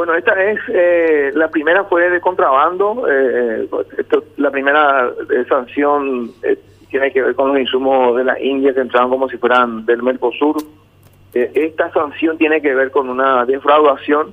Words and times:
Bueno, 0.00 0.14
esta 0.14 0.32
es, 0.42 0.58
eh, 0.68 1.30
la 1.34 1.48
primera 1.48 1.84
fue 1.84 2.08
de 2.08 2.22
contrabando, 2.22 3.06
eh, 3.06 3.68
esto- 3.98 4.24
la 4.38 4.50
primera 4.50 5.10
eh, 5.28 5.44
sanción 5.46 6.30
eh, 6.42 6.56
tiene 6.88 7.12
que 7.12 7.20
ver 7.20 7.34
con 7.34 7.48
los 7.48 7.58
insumos 7.60 8.16
de 8.16 8.24
la 8.24 8.40
India 8.40 8.72
que 8.72 8.80
entraban 8.80 9.10
como 9.10 9.28
si 9.28 9.36
fueran 9.36 9.84
del 9.84 10.02
Mercosur. 10.02 10.56
Eh, 11.34 11.50
esta 11.52 11.92
sanción 11.92 12.38
tiene 12.38 12.62
que 12.62 12.74
ver 12.74 12.90
con 12.90 13.10
una 13.10 13.44
defraudación. 13.44 14.32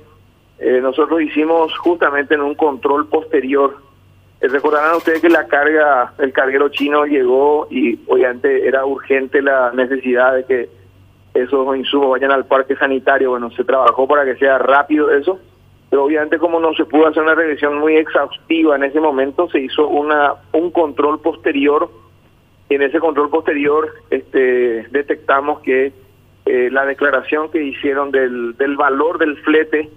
Nosotros 0.58 1.20
hicimos 1.20 1.76
justamente 1.76 2.32
en 2.32 2.40
un 2.40 2.54
control 2.54 3.06
posterior. 3.06 3.76
Recordarán 4.40 4.96
ustedes 4.96 5.20
que 5.20 5.28
la 5.28 5.46
carga, 5.48 6.14
el 6.18 6.32
carguero 6.32 6.70
chino 6.70 7.04
llegó 7.04 7.66
y 7.70 8.00
obviamente 8.08 8.66
era 8.66 8.86
urgente 8.86 9.42
la 9.42 9.70
necesidad 9.74 10.34
de 10.34 10.44
que 10.44 10.68
esos 11.34 11.76
insumos 11.76 12.10
vayan 12.12 12.32
al 12.32 12.46
parque 12.46 12.74
sanitario. 12.74 13.30
Bueno, 13.32 13.50
se 13.50 13.64
trabajó 13.64 14.08
para 14.08 14.24
que 14.24 14.34
sea 14.36 14.56
rápido 14.56 15.10
eso, 15.12 15.38
obviamente 16.04 16.38
como 16.38 16.60
no 16.60 16.72
se 16.74 16.84
pudo 16.84 17.06
hacer 17.06 17.22
una 17.22 17.34
revisión 17.34 17.78
muy 17.78 17.96
exhaustiva 17.96 18.76
en 18.76 18.84
ese 18.84 19.00
momento, 19.00 19.48
se 19.50 19.60
hizo 19.60 19.86
una 19.88 20.34
un 20.52 20.70
control 20.70 21.20
posterior. 21.20 21.90
En 22.70 22.82
ese 22.82 22.98
control 22.98 23.30
posterior 23.30 23.92
este, 24.10 24.86
detectamos 24.90 25.60
que 25.60 25.92
eh, 26.46 26.68
la 26.70 26.84
declaración 26.84 27.50
que 27.50 27.62
hicieron 27.62 28.10
del, 28.10 28.56
del 28.56 28.76
valor 28.76 29.18
del 29.18 29.36
flete 29.38 29.88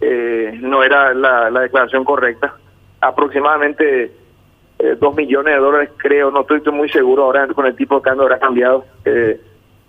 eh, 0.00 0.58
no 0.60 0.82
era 0.82 1.12
la, 1.14 1.50
la 1.50 1.60
declaración 1.60 2.04
correcta. 2.04 2.56
Aproximadamente 3.00 4.12
eh, 4.78 4.96
dos 5.00 5.14
millones 5.14 5.54
de 5.54 5.60
dólares, 5.60 5.90
creo, 5.96 6.30
no 6.30 6.42
estoy, 6.42 6.58
estoy 6.58 6.72
muy 6.72 6.88
seguro 6.88 7.24
ahora 7.24 7.46
con 7.48 7.66
el 7.66 7.76
tipo 7.76 7.96
de 7.96 8.02
cambio 8.02 8.22
habrá 8.24 8.38
cambiado. 8.38 8.84
eh, 9.04 9.40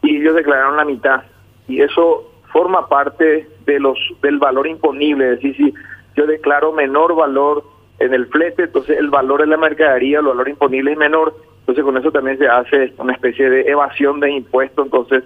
y 0.02 0.18
ellos 0.18 0.36
declararon 0.36 0.78
la 0.78 0.86
mitad. 0.86 1.24
Y 1.68 1.82
eso 1.82 2.32
forma 2.56 2.88
parte 2.88 3.50
de 3.66 3.80
los 3.82 3.98
del 4.22 4.38
valor 4.38 4.66
imponible. 4.66 5.34
Es 5.34 5.42
decir, 5.42 5.58
si 5.58 5.74
yo 6.16 6.26
declaro 6.26 6.72
menor 6.72 7.14
valor 7.14 7.66
en 8.00 8.14
el 8.14 8.28
flete, 8.28 8.64
entonces 8.64 8.98
el 8.98 9.10
valor 9.10 9.42
de 9.42 9.48
la 9.48 9.58
mercadería, 9.58 10.20
el 10.20 10.26
valor 10.28 10.48
imponible 10.48 10.94
es 10.94 10.98
menor. 10.98 11.36
Entonces 11.60 11.84
con 11.84 11.98
eso 11.98 12.14
también 12.14 12.38
se 12.38 12.48
hace 12.48 12.94
una 12.98 13.12
especie 13.12 13.50
de 13.50 13.64
evasión 13.64 14.22
de 14.22 14.32
impuestos. 14.32 14.86
Entonces 14.86 15.26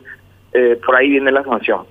eh, 0.53 0.79
por 0.83 0.95
ahí 0.95 1.09
viene 1.11 1.31
la 1.31 1.43
sanción. 1.43 1.81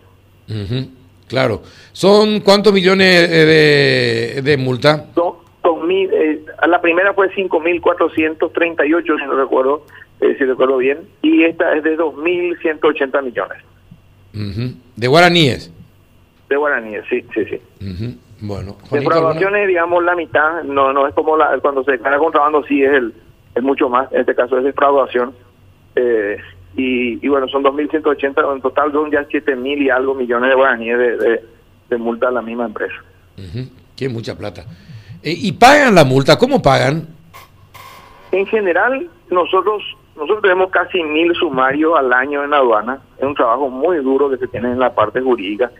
Ujú, 0.49 0.89
Claro. 1.29 1.63
¿Son 1.93 2.41
cuántos 2.41 2.73
millones 2.73 3.31
eh, 3.31 4.35
de, 4.35 4.43
de 4.43 4.57
multa? 4.57 5.07
Son, 5.15 5.35
son 5.63 5.87
mil, 5.87 6.11
eh, 6.13 6.41
a 6.59 6.67
la 6.67 6.81
primera 6.81 7.15
fue 7.15 7.31
5.438, 7.33 9.21
si 9.21 9.25
no 9.25 9.35
recuerdo, 9.35 9.85
eh, 10.21 10.35
si 10.37 10.45
recuerdo 10.45 10.79
bien, 10.79 10.99
y 11.23 11.45
esta 11.45 11.77
es 11.77 11.85
de 11.85 11.97
2.180 11.97 13.23
millones 13.23 13.59
De 14.97 15.07
guaraníes. 15.09 15.73
de 16.49 16.57
guaraníes, 16.57 17.05
sí, 17.11 17.25
sí, 17.35 17.45
sí. 17.45 18.19
Bueno, 18.41 18.77
Juanito, 18.89 19.11
Defraudación 19.11 19.57
es, 19.57 19.69
digamos, 19.69 20.05
la 20.05 20.15
mitad, 20.15 20.63
no 20.63 20.93
no 20.93 21.07
es 21.09 21.15
como 21.15 21.37
la, 21.37 21.59
cuando 21.61 21.83
se 21.85 21.93
declara 21.93 22.19
contrabando, 22.19 22.63
sí 22.65 22.83
es 22.83 22.93
el 22.93 23.13
es 23.55 23.63
mucho 23.63 23.89
más, 23.89 24.11
en 24.13 24.21
este 24.21 24.35
caso 24.35 24.57
es 24.59 24.65
defraudación. 24.65 25.35
Eh, 25.97 26.37
y, 26.77 27.25
y 27.25 27.29
bueno, 27.29 27.49
son 27.49 27.65
2.180, 27.65 28.55
en 28.55 28.61
total 28.63 28.93
son 28.93 29.11
ya 29.11 29.27
7.000 29.27 29.83
y 29.83 29.91
algo 29.91 30.15
millones 30.15 30.51
de 30.51 30.55
guaraníes 30.55 30.99
de, 30.99 31.17
de, 31.17 31.45
de 31.91 31.97
multa 31.97 32.29
a 32.29 32.31
la 32.31 32.43
misma 32.43 32.67
empresa. 32.67 32.95
Ujú. 33.37 33.69
Que 33.97 34.09
mucha 34.09 34.37
plata. 34.39 34.65
Eh, 35.23 35.35
¿Y 35.37 35.53
pagan 35.53 35.97
la 35.97 36.05
multa? 36.05 36.39
¿Cómo 36.39 36.63
pagan? 36.63 37.09
En 38.31 38.47
general, 38.47 39.09
nosotros 39.31 39.83
nosotros 40.19 40.43
tenemos 40.43 40.71
casi 40.71 41.03
mil 41.03 41.33
sumarios 41.35 41.97
al 41.97 42.13
año 42.13 42.43
en 42.45 42.53
aduana. 42.53 42.99
Es 43.17 43.25
un 43.25 43.35
trabajo 43.35 43.71
muy 43.71 43.99
duro 43.99 44.29
que 44.29 44.37
se 44.37 44.49
tiene 44.49 44.73
en 44.73 44.79
la 44.79 44.95
parte 44.95 45.21
jurídica. 45.21 45.71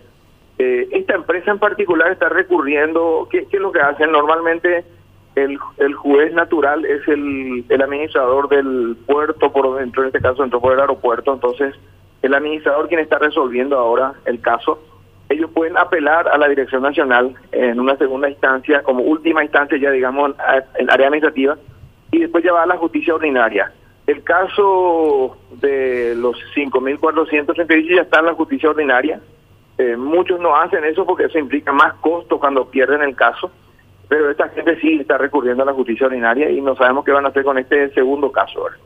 Eh, 0.59 0.89
esta 0.93 1.15
empresa 1.15 1.51
en 1.51 1.59
particular 1.59 2.11
está 2.13 2.29
recurriendo, 2.29 3.29
¿qué, 3.31 3.47
qué 3.47 3.57
es 3.57 3.63
lo 3.63 3.73
que 3.73 3.81
hacen? 3.81 4.13
Normalmente 4.13 4.85
el, 5.35 5.59
el 5.79 5.95
juez 5.95 6.33
natural 6.33 6.85
es 6.85 7.07
el, 7.09 7.65
el 7.69 7.83
administrador 7.83 8.49
del 8.49 8.97
puerto, 9.07 9.53
por 9.53 9.77
dentro, 9.79 10.03
en 10.03 10.09
este 10.09 10.21
caso 10.21 10.43
entró 10.43 10.61
por 10.61 10.73
el 10.73 10.81
aeropuerto, 10.81 11.33
entonces 11.33 11.75
el 12.23 12.35
administrador 12.35 12.89
quien 12.89 13.01
está 13.01 13.19
resolviendo 13.19 13.79
ahora 13.79 14.15
el 14.25 14.41
caso, 14.41 14.81
ellos 15.29 15.51
pueden 15.53 15.77
apelar 15.77 16.27
a 16.27 16.39
la 16.39 16.49
Dirección 16.49 16.83
Nacional 16.83 17.35
en 17.53 17.79
una 17.79 17.97
segunda 17.97 18.29
instancia, 18.29 18.83
como 18.83 19.03
última 19.03 19.45
instancia 19.45 19.79
ya 19.79 19.91
digamos 19.91 20.33
en 20.77 20.91
área 20.91 21.07
administrativa, 21.07 21.57
y 22.11 22.21
después 22.21 22.43
ya 22.43 22.53
va 22.53 22.63
a 22.63 22.67
la 22.67 22.79
justicia 22.79 23.15
ordinaria. 23.15 23.73
El 24.09 24.25
caso 24.25 25.37
de 25.51 26.15
los 26.17 26.35
5.438 26.57 27.95
ya 27.95 28.01
está 28.01 28.21
en 28.21 28.25
la 28.25 28.33
justicia 28.33 28.71
ordinaria. 28.71 29.21
Eh, 29.77 29.99
muchos 29.99 30.41
no 30.41 30.57
hacen 30.57 30.83
eso 30.85 31.05
porque 31.05 31.25
eso 31.25 31.39
implica 31.39 31.73
más 31.73 31.93
costo 32.01 32.41
cuando 32.41 32.71
pierden 32.71 33.03
el 33.03 33.15
caso, 33.15 33.51
pero 34.09 34.31
esta 34.31 34.49
gente 34.49 34.81
sí 34.81 35.01
está 35.01 35.19
recurriendo 35.19 35.63
a 35.63 35.67
la 35.67 35.75
justicia 35.75 36.07
ordinaria 36.07 36.49
y 36.51 36.63
no 36.63 36.75
sabemos 36.75 37.05
qué 37.05 37.13
van 37.13 37.27
a 37.27 37.29
hacer 37.29 37.45
con 37.45 37.59
este 37.59 37.91
segundo 37.91 38.33
caso. 38.33 38.65
¿verdad? 38.65 38.79